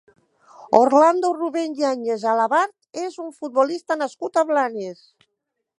[0.83, 5.05] Orlando Rubén Yáñez Alabart és un futbolista nascut a Blanes.